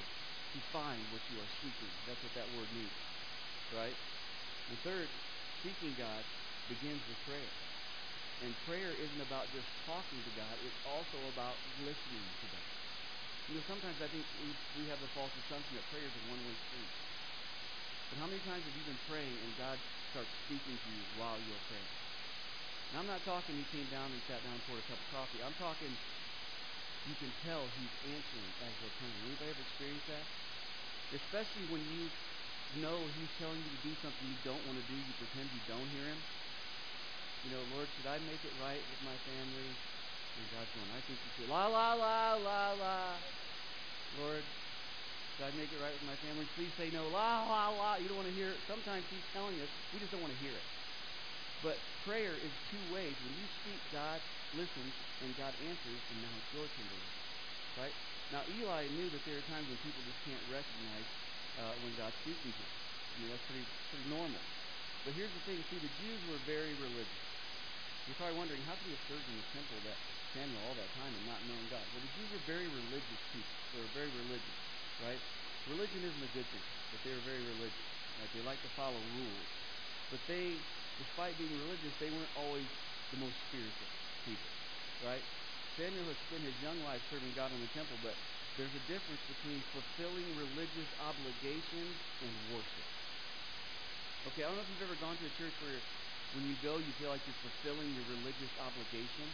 [0.56, 1.91] to find what you are seeking.
[2.08, 2.95] That's what that word means.
[3.75, 3.97] Right?
[4.71, 5.10] And third,
[5.63, 6.23] seeking God
[6.69, 7.51] begins with prayer.
[8.41, 12.69] And prayer isn't about just talking to God, it's also about listening to God.
[13.47, 16.23] You know, sometimes I think we, we have the false assumption that prayer is a
[16.30, 16.89] one way street.
[18.10, 19.80] But how many times have you been praying and God
[20.15, 21.91] starts speaking to you while you're praying?
[22.95, 25.10] Now, I'm not talking he came down and sat down and poured a cup of
[25.12, 25.43] coffee.
[25.43, 29.19] I'm talking you can tell he's answering as you're praying.
[29.28, 30.23] Anybody ever experienced that?
[31.19, 32.08] Especially when you
[32.80, 35.63] know he's telling you to do something you don't want to do, you pretend you
[35.67, 36.21] don't hear him.
[37.43, 39.67] You know, Lord, should I make it right with my family?
[39.67, 41.51] And God's going, I think you should.
[41.51, 43.44] La, la, la, la, la.
[45.43, 46.47] I make it right with my family?
[46.55, 47.11] Please say no.
[47.11, 47.99] La, la, la.
[47.99, 48.59] You don't want to hear it.
[48.71, 49.67] Sometimes he's telling us.
[49.91, 50.67] We just don't want to hear it.
[51.59, 51.75] But
[52.07, 53.11] prayer is two ways.
[53.19, 54.19] When you speak, God
[54.55, 54.93] listens
[55.25, 56.87] and God answers, and now it's your turn.
[57.75, 57.95] Right?
[58.31, 61.07] Now, Eli knew that there are times when people just can't recognize
[61.59, 62.71] uh, when God's speaking to them.
[62.71, 64.43] I mean, that's pretty, pretty normal.
[65.03, 65.59] But here's the thing.
[65.67, 67.23] See, the Jews were very religious.
[68.07, 69.97] You're probably wondering, how could he have served in the temple that
[70.31, 71.83] Samuel all that time and not known God?
[71.91, 73.55] Well, the Jews were very religious people.
[73.73, 74.64] They were very religious
[75.03, 75.21] right?
[75.67, 77.88] Religion isn't a good thing, but they were very religious.
[78.21, 78.29] Right?
[78.31, 79.49] They like to follow rules.
[80.13, 80.55] But they,
[81.01, 82.67] despite being religious, they weren't always
[83.12, 83.89] the most spiritual
[84.23, 84.51] people.
[85.03, 85.23] Right?
[85.75, 88.15] Samuel has spent his young life serving God in the temple, but
[88.55, 92.88] there's a difference between fulfilling religious obligations and worship.
[94.31, 95.75] Okay, I don't know if you've ever gone to a church where
[96.39, 99.27] when you go, you feel like you're fulfilling your religious obligation.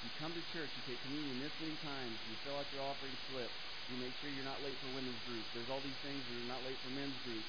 [0.00, 3.12] You come to church, you take communion this many times, you fill out your offering
[3.28, 3.52] slip,
[3.90, 5.42] you make sure you're not late for women's group.
[5.52, 7.42] There's all these things you're not late for men's group.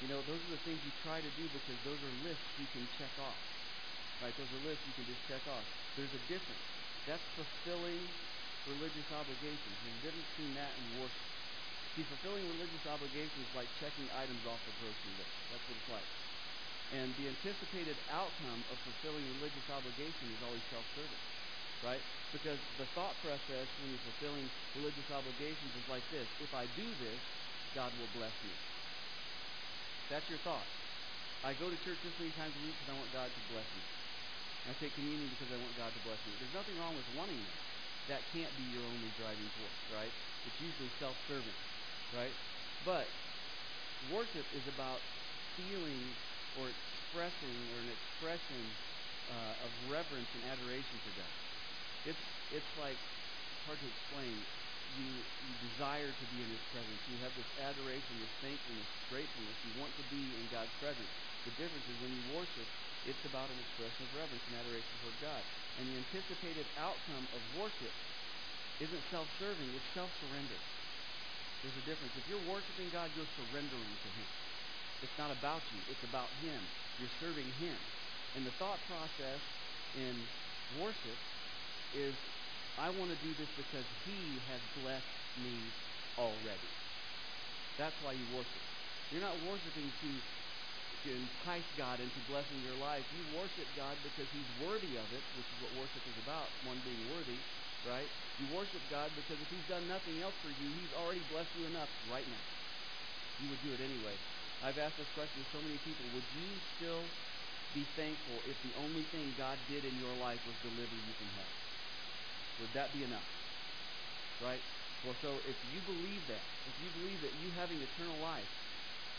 [0.00, 2.68] You know, those are the things you try to do because those are lists you
[2.72, 3.40] can check off.
[4.24, 4.32] Right?
[4.32, 5.64] Those are lists you can just check off.
[5.96, 6.64] There's a difference.
[7.04, 8.00] That's fulfilling
[8.68, 9.74] religious obligations.
[9.84, 11.26] There's a difference between that and worship.
[11.96, 15.32] See, fulfilling religious obligations is like checking items off the grocery list.
[15.52, 16.08] That's what it's like.
[16.90, 21.22] And the anticipated outcome of fulfilling religious obligation is always self-serving,
[21.86, 22.02] right?
[22.32, 26.28] Because the thought process when you're fulfilling religious obligations is like this.
[26.38, 27.22] If I do this,
[27.74, 28.54] God will bless me.
[30.08, 30.68] That's your thought.
[31.42, 33.66] I go to church this many times a week because I want God to bless
[33.74, 33.82] me.
[34.66, 36.36] I take communion because I want God to bless me.
[36.38, 37.64] There's nothing wrong with wanting that.
[38.08, 40.12] That can't be your only driving force, right?
[40.44, 41.54] It's usually self-serving,
[42.12, 42.36] right?
[42.84, 43.08] But
[44.00, 45.00] worship is about
[45.56, 46.16] feeling
[46.54, 48.76] or expressing or an expression
[49.28, 51.32] uh, of reverence and adoration for God.
[52.08, 52.96] It's it's like
[53.68, 54.34] hard to explain.
[54.98, 57.00] You you desire to be in His presence.
[57.06, 59.56] You have this adoration, this thankfulness, gratefulness.
[59.62, 61.10] You want to be in God's presence.
[61.46, 62.68] The difference is when you worship,
[63.08, 65.42] it's about an expression of reverence and adoration toward God.
[65.80, 67.94] And the anticipated outcome of worship
[68.80, 70.60] isn't self-serving, it's self-surrender.
[71.64, 72.12] There's a difference.
[72.16, 74.28] If you're worshiping God, you're surrendering to Him.
[75.04, 76.60] It's not about you, it's about Him.
[77.00, 77.76] You're serving Him.
[78.36, 79.40] And the thought process
[79.96, 80.16] in
[80.80, 81.18] worship
[81.92, 82.16] is
[82.78, 85.74] I want to do this because He has blessed me
[86.18, 86.70] already.
[87.76, 88.62] That's why you worship.
[89.10, 90.22] You're not worshiping to
[91.04, 93.06] to entice God into blessing your life.
[93.12, 96.80] You worship God because He's worthy of it, which is what worship is about, one
[96.80, 97.40] being worthy,
[97.84, 98.10] right?
[98.38, 101.66] You worship God because if He's done nothing else for you, He's already blessed you
[101.66, 102.44] enough right now.
[103.38, 104.18] You would do it anyway.
[104.62, 106.06] I've asked this question to so many people.
[106.10, 107.12] Would you still
[107.72, 111.30] be thankful if the only thing God did in your life was deliver you from
[111.30, 111.59] hell?
[112.60, 113.26] Would that be enough?
[114.40, 114.64] Right?
[115.02, 118.48] Well, so if you believe that, if you believe that you having eternal life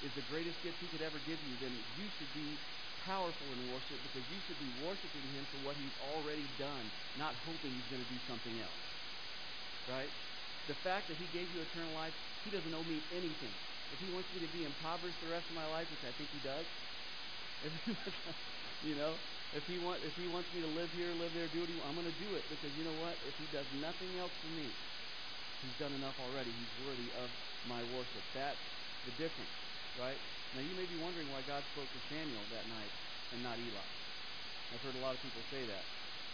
[0.02, 2.62] is the greatest gift he could ever give you, then you should be
[2.98, 7.36] powerful in worship because you should be worshiping him for what he's already done, not
[7.36, 8.84] hoping he's going to do something else.
[9.86, 10.14] Right?
[10.68, 13.58] The fact that he gave you eternal life, he doesn't owe me anything.
[13.90, 16.32] If he wants me to be impoverished the rest of my life, which I think
[16.32, 16.68] he does,
[18.82, 19.20] you know,
[19.54, 21.76] if he want, if he wants me to live here, live there, do what he,
[21.84, 23.16] I'm going to do it because you know what?
[23.28, 26.50] If he does nothing else for me, he's done enough already.
[26.50, 27.28] He's worthy of
[27.68, 28.24] my worship.
[28.32, 28.62] That's
[29.06, 29.52] the difference
[30.00, 30.20] right?
[30.56, 32.92] Now you may be wondering why God spoke to Samuel that night
[33.36, 33.88] and not Eli.
[34.72, 35.84] I've heard a lot of people say that.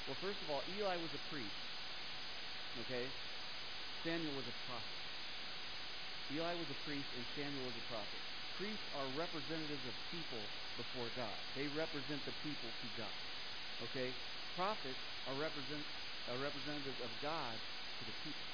[0.05, 1.61] Well, first of all, Eli was a priest.
[2.85, 3.05] Okay?
[4.05, 4.97] Samuel was a prophet.
[6.37, 8.21] Eli was a priest and Samuel was a prophet.
[8.61, 10.43] Priests are representatives of people
[10.77, 11.37] before God.
[11.57, 13.17] They represent the people to God.
[13.89, 14.13] Okay?
[14.55, 15.83] Prophets are represent,
[16.29, 18.47] are representatives of God to the people.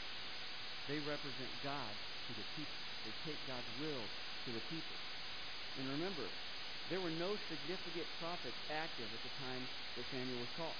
[0.87, 1.91] They represent God
[2.27, 2.79] to the people.
[3.03, 4.03] They take God's will
[4.47, 4.97] to the people.
[5.79, 6.27] And remember,
[6.91, 9.63] there were no significant prophets active at the time
[9.95, 10.79] that Samuel was called.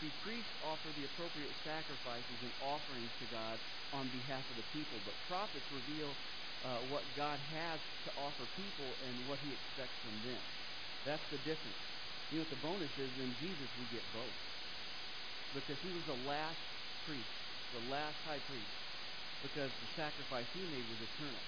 [0.00, 3.56] See, priests offer the appropriate sacrifices and offerings to God
[3.96, 6.08] on behalf of the people, but prophets reveal
[6.64, 10.55] uh, what God has to offer people and what he expects from them.
[11.06, 11.78] That's the difference.
[12.34, 13.10] You know what the bonus is?
[13.22, 14.34] In Jesus, we get both.
[15.54, 16.58] Because he was the last
[17.06, 17.30] priest,
[17.72, 18.74] the last high priest,
[19.46, 21.38] because the sacrifice he made was eternal.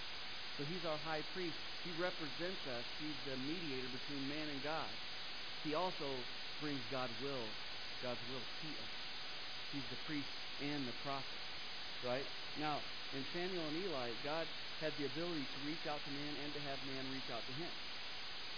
[0.56, 1.58] So he's our high priest.
[1.82, 2.86] He represents us.
[3.02, 4.90] He's the mediator between man and God.
[5.66, 6.06] He also
[6.62, 7.42] brings God's will,
[8.02, 8.94] God's will to us.
[9.74, 10.30] He's the priest
[10.62, 11.42] and the prophet,
[12.06, 12.26] right?
[12.58, 12.78] Now,
[13.14, 14.46] in Samuel and Eli, God
[14.80, 17.54] had the ability to reach out to man and to have man reach out to
[17.54, 17.87] him.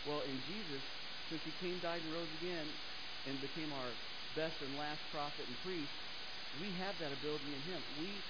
[0.05, 0.85] Well, in Jesus,
[1.23, 2.81] since he came, died, and rose again,
[3.27, 3.99] and became our
[4.35, 5.95] best and last prophet and priest,
[6.53, 7.97] we have that ability in him.
[7.97, 8.25] We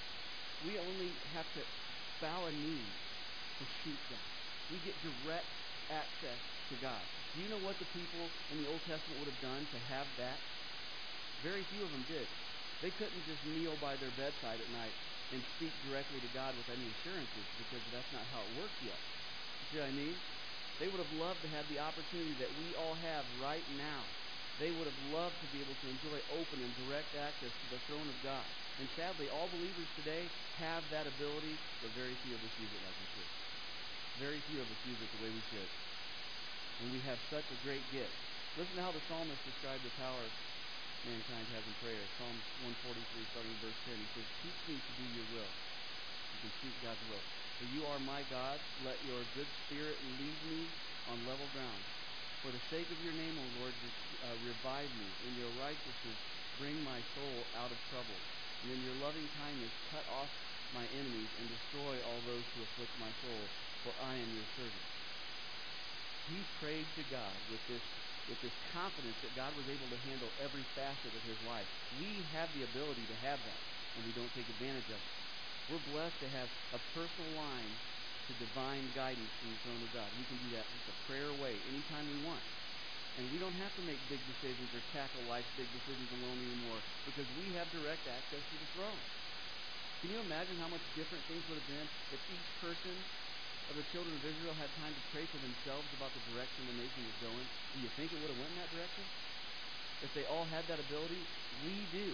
[0.61, 1.67] we only have to
[2.21, 3.01] bow a knee
[3.57, 4.37] to seek God.
[4.69, 7.09] We get direct access to God.
[7.33, 10.17] Do you know what the people in the Old Testament would have done to have
[10.17, 10.43] that?
[11.41, 12.31] Very few of them did.
[12.81, 14.97] They couldn't just kneel by their bedside at night
[15.31, 19.01] and speak directly to God with any assurances because that's not how it works yet.
[19.65, 20.40] See what I mean?
[20.81, 24.01] They would have loved to have the opportunity that we all have right now.
[24.57, 27.81] They would have loved to be able to enjoy open and direct access to the
[27.85, 28.49] throne of God.
[28.81, 30.25] And sadly, all believers today
[30.57, 31.53] have that ability,
[31.85, 33.31] but very few of us use it like we should.
[34.25, 35.71] Very few of us use it the way we should.
[36.81, 38.13] And we have such a great gift.
[38.57, 40.25] Listen to how the psalmist described the power
[41.05, 42.01] mankind has in prayer.
[42.21, 45.53] Psalm 143, starting in verse 10, he says, Teach me to do your will.
[46.33, 47.40] You can seek God's will.
[47.61, 48.63] For you are my God.
[48.81, 50.73] Let your good spirit lead me
[51.07, 51.85] on level ground.
[52.41, 53.75] For the sake of your name, O Lord,
[54.25, 55.13] uh, revive me.
[55.29, 56.17] In your righteousness,
[56.57, 58.17] bring my soul out of trouble.
[58.63, 60.31] And in your loving kindness, cut off
[60.73, 64.85] my enemies and destroy all those who afflict my soul for I am your servant.
[66.29, 67.83] He prayed to God with this
[68.29, 71.67] with this confidence that God was able to handle every facet of his life.
[71.99, 73.61] We have the ability to have that,
[73.97, 75.20] and we don't take advantage of it.
[75.71, 77.71] We're blessed to have a personal line
[78.27, 80.11] to divine guidance from the throne of God.
[80.19, 82.43] We can do that just a prayer away anytime we want.
[83.23, 86.83] And we don't have to make big decisions or tackle life's big decisions alone anymore
[87.07, 88.99] because we have direct access to the throne.
[90.03, 92.95] Can you imagine how much different things would have been if each person
[93.71, 96.83] of the children of Israel had time to pray for themselves about the direction the
[96.83, 97.47] nation was going?
[97.47, 99.07] Do you think it would have went in that direction?
[100.03, 101.23] If they all had that ability,
[101.63, 102.11] we do,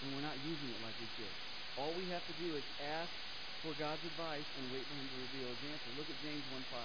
[0.00, 1.45] and we're not using it like we should.
[1.76, 3.12] All we have to do is ask
[3.60, 5.90] for God's advice and wait for Him to reveal His answer.
[6.00, 6.80] Look at James 1 5.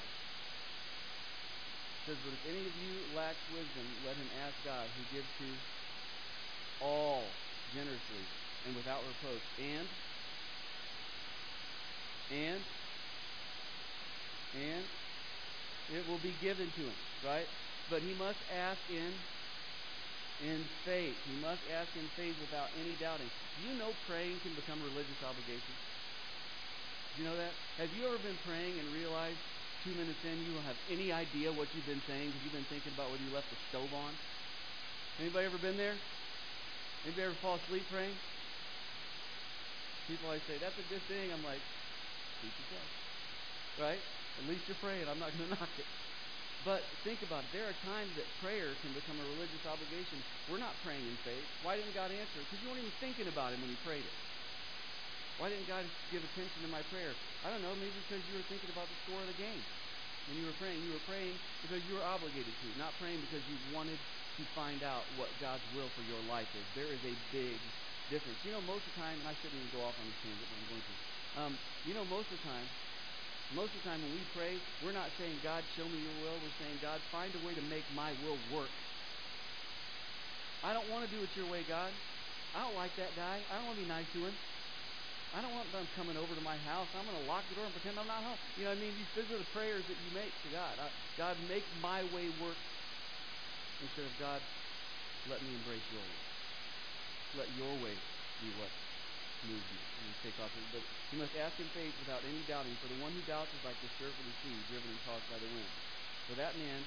[2.02, 5.30] It says, But if any of you lacks wisdom, let him ask God, who gives
[5.38, 5.48] to
[6.82, 7.22] all
[7.78, 8.26] generously
[8.66, 9.46] and without reproach.
[9.62, 9.88] And
[12.32, 12.62] and
[14.58, 14.84] and
[15.94, 17.48] it will be given to him, right?
[17.90, 19.12] But he must ask in
[20.48, 21.16] in faith.
[21.28, 23.30] He must ask in faith without any doubting.
[23.62, 25.78] You know praying can become a religious obligation?
[27.14, 27.54] Do you know that?
[27.78, 29.38] Have you ever been praying and realized
[29.86, 32.66] two minutes in you don't have any idea what you've been saying because you've been
[32.74, 34.14] thinking about whether you left the stove on?
[35.20, 35.94] Anybody ever been there?
[37.06, 38.16] Anybody ever fall asleep praying?
[40.10, 41.32] People always say, that's a good thing.
[41.32, 41.62] I'm like,
[42.42, 42.90] suit yourself.
[43.78, 44.02] Right?
[44.42, 45.08] At least you're praying.
[45.08, 46.11] I'm not going to knock it.
[46.64, 47.52] But think about it.
[47.52, 50.24] There are times that prayer can become a religious obligation.
[50.46, 51.50] We're not praying in faith.
[51.62, 52.46] Why didn't God answer?
[52.46, 54.14] Because you weren't even thinking about Him when you prayed it.
[55.38, 57.18] Why didn't God give attention to my prayer?
[57.42, 57.74] I don't know.
[57.76, 59.66] Maybe because you were thinking about the score of the game
[60.26, 60.84] when you were praying.
[60.84, 64.00] You were praying because you were obligated to, not praying because you wanted
[64.38, 66.68] to find out what God's will for your life is.
[66.76, 67.74] There is a big
[68.08, 68.46] difference.
[68.46, 70.50] You know, most of the time, and I shouldn't even go off on this tangent,
[70.50, 70.94] but I'm going to.
[71.34, 72.70] Um, you know, most of the time,
[73.56, 76.36] most of the time when we pray, we're not saying, God, show me your will.
[76.40, 78.72] We're saying, God, find a way to make my will work.
[80.64, 81.92] I don't want to do it your way, God.
[82.56, 83.40] I don't like that guy.
[83.52, 84.36] I don't want to be nice to him.
[85.36, 86.88] I don't want them coming over to my house.
[86.96, 88.40] I'm going to lock the door and pretend I'm not home.
[88.60, 88.96] You know what I mean?
[89.16, 90.76] These, are the prayers that you make to God.
[90.76, 92.60] I, God, make my way work
[93.82, 94.40] instead of God,
[95.30, 96.22] let me embrace your way.
[97.40, 97.96] Let your way
[98.44, 98.72] be what
[99.48, 99.91] moves me.
[100.02, 100.50] And take off.
[100.74, 100.82] But
[101.14, 102.74] you must ask in faith without any doubting.
[102.82, 105.30] For the one who doubts is like the surf of the sea, driven and tossed
[105.30, 105.70] by the wind.
[106.26, 106.82] For that man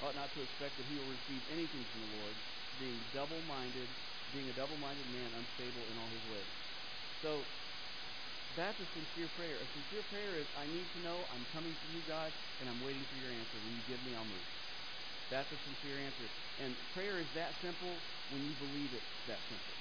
[0.00, 2.36] ought not to expect that he will receive anything from the Lord,
[2.80, 3.88] being double-minded,
[4.32, 6.52] being a double-minded man, unstable in all his ways.
[7.20, 7.44] So
[8.56, 9.60] that's a sincere prayer.
[9.60, 12.80] A sincere prayer is, I need to know, I'm coming to you, God, and I'm
[12.80, 13.60] waiting for your answer.
[13.60, 14.48] When you give me, I'll move.
[15.28, 16.24] That's a sincere answer.
[16.64, 18.00] And prayer is that simple
[18.32, 19.75] when you believe it's that simple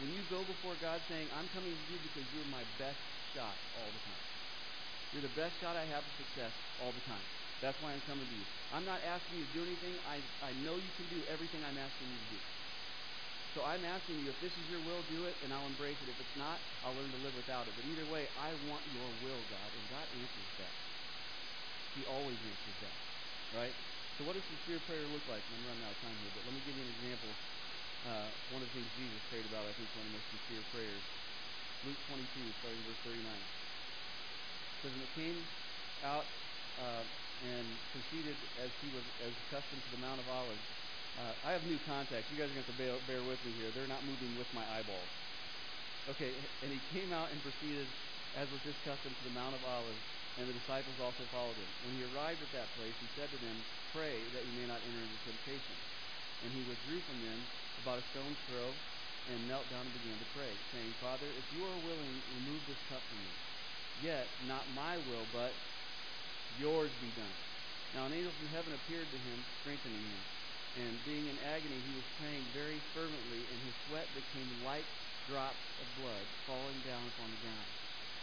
[0.00, 3.02] when you go before God saying, I'm coming to you because you're my best
[3.34, 4.24] shot all the time.
[5.12, 7.24] You're the best shot I have of success all the time.
[7.60, 8.46] That's why I'm coming to you.
[8.70, 10.00] I'm not asking you to do anything.
[10.06, 12.40] I, I know you can do everything I'm asking you to do.
[13.54, 16.08] So I'm asking you, if this is your will, do it, and I'll embrace it.
[16.08, 17.74] If it's not, I'll learn to live without it.
[17.76, 20.74] But either way, I want your will, God, and God answers that.
[21.94, 22.94] He always answers that,
[23.50, 23.74] right?
[24.16, 25.44] So what does sincere prayer look like?
[25.46, 27.36] And I'm running out of time here, but let me give you an example
[28.08, 30.64] uh, one of the things Jesus prayed about, I think, one of the most sincere
[30.72, 31.04] prayers.
[31.84, 32.24] Luke 22,
[32.60, 33.20] starting verse 39.
[33.20, 35.38] It says, And it came
[36.04, 36.24] out
[36.80, 37.04] uh,
[37.44, 40.64] and proceeded as he was as accustomed to the Mount of Olives.
[41.20, 42.28] Uh, I have new contacts.
[42.32, 43.68] You guys are going to have to bear, bear with me here.
[43.76, 45.12] They're not moving with my eyeballs.
[46.16, 46.32] Okay,
[46.64, 47.84] and he came out and proceeded,
[48.40, 50.04] as was his custom, to the Mount of Olives,
[50.40, 51.70] and the disciples also followed him.
[51.84, 53.56] When he arrived at that place, he said to them,
[53.92, 55.76] Pray that you may not enter into temptation.
[56.40, 57.40] And he withdrew from them
[57.82, 58.68] about a stone's throw
[59.32, 62.80] and knelt down and began to pray, saying, Father, if you are willing, remove this
[62.92, 63.32] cup from me.
[64.04, 65.52] Yet not my will, but
[66.60, 67.36] yours be done.
[67.96, 70.22] Now an angel from heaven appeared to him, strengthening him.
[70.78, 74.86] And being in agony, he was praying very fervently, and his sweat became like
[75.26, 77.70] drops of blood falling down upon the ground.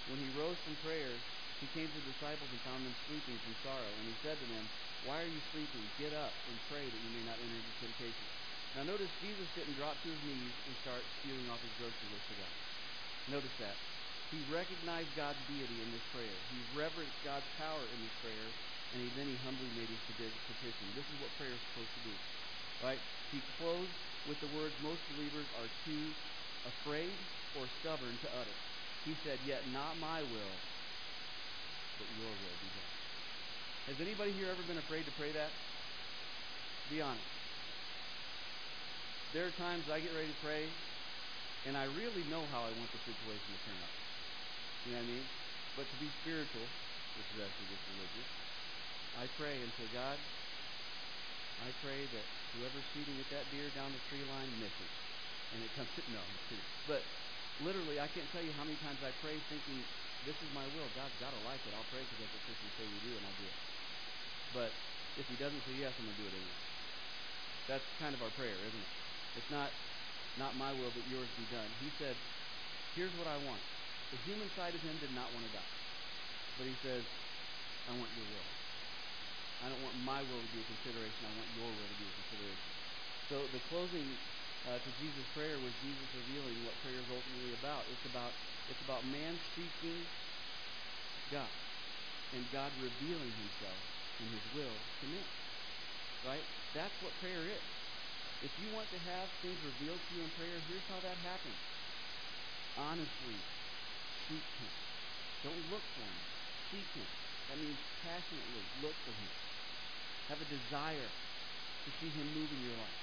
[0.07, 1.11] When he rose from prayer,
[1.59, 3.91] he came to the disciples and found them sleeping from sorrow.
[3.91, 4.65] And he said to them,
[5.03, 5.83] Why are you sleeping?
[5.99, 8.36] Get up and pray that you may not enter into temptation.
[8.75, 12.27] Now notice Jesus didn't drop to his knees and start spewing off his grocery list
[12.27, 12.53] to God.
[13.31, 13.77] Notice that.
[14.31, 16.35] He recognized God's deity in this prayer.
[16.51, 18.47] He reverenced God's power in this prayer,
[18.91, 20.83] and he, then he humbly made his petition.
[20.99, 22.15] This is what prayer is supposed to do.
[22.83, 23.01] Right?
[23.31, 23.95] He closed
[24.27, 26.03] with the words most believers are too
[26.67, 27.11] afraid
[27.55, 28.57] or stubborn to utter.
[29.07, 30.55] He said, Yet not my will,
[31.95, 32.91] but your will be done.
[33.87, 35.51] Has anybody here ever been afraid to pray that?
[36.91, 37.36] Be honest.
[39.35, 40.63] There are times I get ready to pray,
[41.67, 43.95] and I really know how I want the situation to turn out.
[44.87, 45.27] You know what I mean?
[45.75, 48.29] But to be spiritual, which is actually just religious,
[49.19, 52.25] I pray and say, God, I pray that
[52.55, 54.91] whoever's shooting at that deer down the tree line misses.
[55.51, 56.69] And it comes to, no, I'm kidding.
[56.87, 57.03] But
[57.67, 59.83] literally, I can't tell you how many times I pray thinking,
[60.23, 60.87] this is my will.
[60.95, 61.75] God's got to like it.
[61.75, 63.59] I'll pray because that's what Christians say we do, and I'll do it.
[64.55, 64.71] But
[65.19, 66.61] if he doesn't say yes, I'm going to do it anyway.
[67.67, 69.06] That's kind of our prayer, isn't it?
[69.37, 69.71] It's not,
[70.35, 71.71] not my will, but yours be done.
[71.79, 72.17] He said,
[72.95, 73.61] here's what I want.
[74.11, 75.69] The human side of him did not want to die.
[76.57, 77.05] But he says,
[77.87, 78.49] I want your will.
[79.61, 81.25] I don't want my will to be a consideration.
[81.25, 82.71] I want your will to be a consideration.
[83.29, 84.17] So the closing
[84.65, 87.87] uh, to Jesus' prayer was Jesus revealing what prayer is ultimately about.
[87.91, 88.35] It's about
[88.69, 90.07] it's about man seeking
[91.29, 91.51] God
[92.33, 93.81] and God revealing Himself
[94.19, 95.25] in His will to men.
[96.23, 96.45] Right?
[96.73, 97.76] That's what prayer is.
[98.41, 101.57] If you want to have things revealed to you in prayer, here's how that happens.
[102.77, 103.41] Honestly,
[104.27, 104.71] seek Him.
[105.41, 106.27] Don't look for Him.
[106.71, 107.07] Seek Him.
[107.49, 109.31] That means passionately look for Him.
[110.29, 111.11] Have a desire
[111.85, 113.01] to see Him move in your life.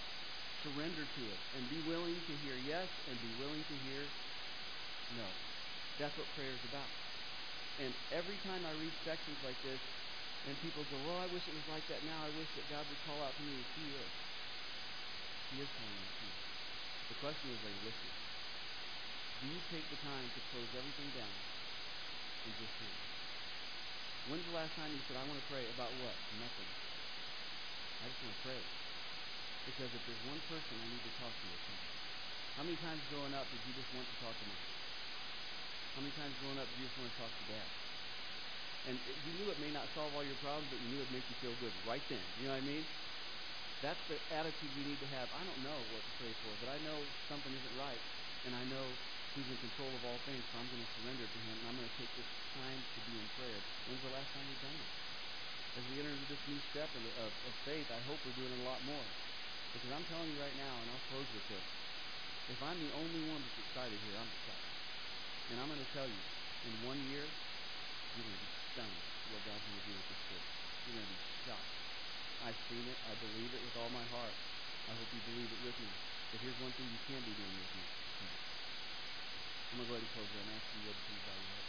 [0.63, 4.05] Surrender to it and be willing to hear yes and be willing to hear
[5.11, 5.35] no.
[5.99, 6.91] That's what prayer is about.
[7.79, 9.81] And every time I read sections like this,
[10.47, 12.25] and people go, well, I wish it was like that now.
[12.25, 14.24] I wish that God would call out to me." He is.
[15.55, 16.27] He is calling out to.
[17.07, 18.11] The question is, are you listening?
[19.39, 21.31] Do you take the time to close everything down
[22.45, 22.99] and just hear?
[24.27, 26.19] When's the last time you said, "I want to pray about what"?
[26.33, 26.67] Nothing.
[28.03, 28.65] I just want to pray.
[29.65, 31.79] Because if there's one person I need to talk to, it's him.
[32.57, 34.59] How many times growing up did you just want to talk to mom?
[35.95, 37.71] How many times growing up did you just want to talk to dad?
[38.85, 41.01] And it, you knew it may not solve all your problems, but you knew it
[41.01, 42.27] would make you feel good right then.
[42.37, 42.87] You know what I mean?
[43.85, 45.29] That's the attitude we need to have.
[45.37, 46.97] I don't know what to pray for, but I know
[47.29, 48.03] something isn't right,
[48.49, 48.87] and I know
[49.37, 51.77] who's in control of all things, so I'm going to surrender to him, and I'm
[51.77, 53.61] going to take this time to be in prayer.
[53.93, 55.05] When's the last time you've done that?
[55.75, 58.53] as we enter into this new step of, of, of faith, I hope we're doing
[58.55, 59.07] it a lot more.
[59.75, 61.67] Because I'm telling you right now, and I'll close with this.
[62.47, 64.71] If I'm the only one that's excited here, I'm excited.
[65.51, 66.21] And I'm going to tell you,
[66.71, 68.99] in one year, you're going to be stunned
[69.35, 70.47] what God's going to do with this church.
[70.87, 71.34] You're going to be.
[72.45, 72.99] I've seen it.
[73.09, 74.37] I believe it with all my heart.
[74.89, 75.89] I hope you believe it with me.
[76.31, 77.89] But here's one thing you can be doing with me.
[79.73, 80.43] I'm going to go ahead and close there.
[80.43, 81.65] I'm asking you to please bow your head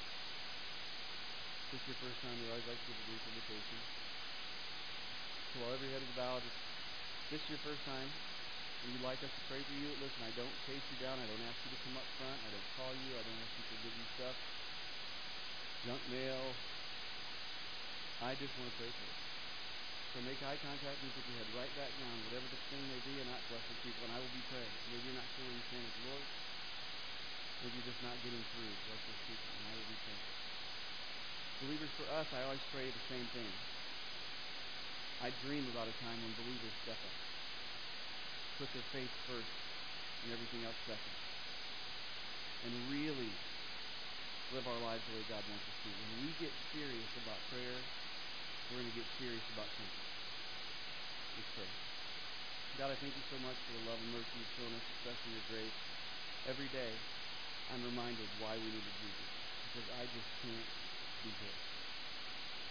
[1.76, 3.84] this your first time, we always like to give a brief invitation.
[5.51, 6.53] So while every head is bowed, if
[7.30, 8.11] this is your first time
[8.82, 11.19] and you'd like us to pray for you, listen, I don't chase you down.
[11.19, 12.39] I don't ask you to come up front.
[12.47, 13.19] I don't call you.
[13.19, 14.38] I don't ask you to give you stuff.
[15.84, 16.55] Junk mail.
[18.21, 19.34] I just want to pray for you.
[20.16, 23.03] So make eye contact and put your head right back down, whatever the thing may
[23.03, 24.72] be, and not blessing people, and I will be praying.
[24.88, 26.24] Maybe you're not sure where you stand with the Lord.
[27.59, 28.80] Maybe you're just not getting through.
[28.88, 30.24] Bless those people, and I will be praying.
[31.59, 33.51] Believers, for us, I always pray the same thing.
[35.20, 37.20] I dream about a time when believers step up,
[38.55, 39.59] put their faith first,
[40.24, 41.11] and everything else second,
[42.63, 43.36] and really
[44.55, 45.89] live our lives the way God wants us to.
[45.91, 47.84] When we get serious about prayer,
[48.72, 50.04] we're going to get serious about something.
[51.36, 51.69] Let's pray.
[52.77, 55.31] God, I thank you so much for the love and mercy you've shown us, especially
[55.31, 55.75] your grace.
[56.45, 57.01] Every day,
[57.69, 59.29] I'm reminded why we needed Jesus,
[59.63, 60.67] because I just can't
[61.23, 61.57] be good.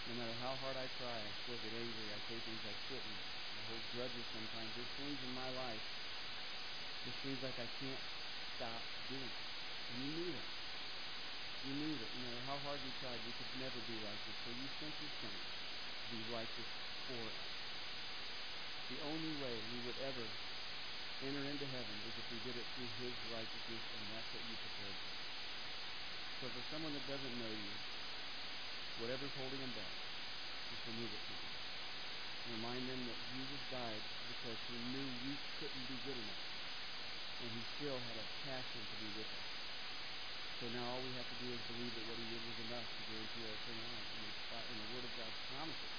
[0.07, 2.13] No matter how hard I try, I still get angry.
[2.13, 3.17] I say things I shouldn't.
[3.57, 4.75] I hold grudges sometimes.
[4.75, 5.83] There's things in my life
[7.05, 8.01] that seems like I can't
[8.55, 9.33] stop doing.
[9.89, 10.49] And you knew that.
[11.63, 14.37] You knew that no matter how hard we tried, we could never be righteous.
[14.43, 15.39] So you sent your son
[16.03, 16.67] to be righteous
[17.07, 17.54] for us.
[18.85, 20.25] The only way we would ever
[21.25, 24.55] enter into heaven is if we did it through his righteousness, and that's what you
[24.61, 25.15] prepared for.
[26.37, 27.73] So for someone that doesn't know you,
[29.01, 29.95] whatever's holding them back,
[30.69, 31.55] just remove it from them.
[32.45, 36.45] Remind them that Jesus died because he knew we couldn't be good enough.
[37.41, 39.49] And he still had a passion to be with us.
[40.61, 42.85] So now all we have to do is believe that what he did was enough
[42.85, 44.09] to guarantee our eternal life.
[44.13, 44.29] And,
[44.61, 45.93] and the Word of God promises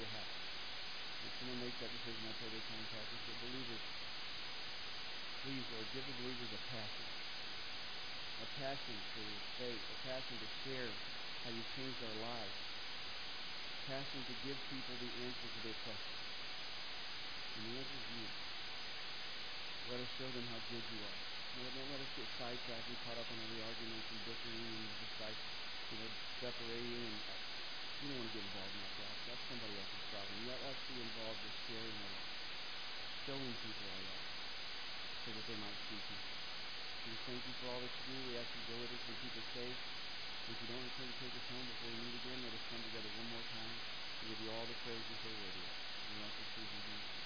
[0.00, 0.51] we'll have.
[1.42, 3.22] If someone makes that decision, pray they contact us.
[3.26, 3.82] But believers,
[5.42, 7.02] please, Lord, give the believers a passion.
[8.46, 10.86] A passion for your faith, a passion to share
[11.42, 12.54] how you've changed our lives.
[13.74, 16.22] A passion to give people the answer to their questions.
[17.58, 18.26] And the answer is you.
[19.90, 21.18] Let us show them how good you are.
[21.58, 24.94] Don't let us get sidetracked and caught up on all the arguments and bickering and
[25.02, 25.38] just like,
[25.90, 26.06] you know,
[26.38, 27.02] separating.
[27.02, 27.41] And uh,
[28.02, 29.22] we don't want to get involved in that, God.
[29.24, 30.44] That's somebody else's problem.
[30.44, 32.34] Let us be involved with sharing our love,
[33.14, 34.26] showing people our love,
[35.24, 36.34] so that they might see people.
[37.06, 38.24] We thank you for all that you do.
[38.24, 39.78] We ask you go with us and keep us safe.
[40.48, 42.82] If you don't return to take us home before we meet again, let us come
[42.82, 43.80] together one more time
[44.20, 45.62] and give you all the praise you're so worthy.
[46.10, 47.21] In the Jesus' name.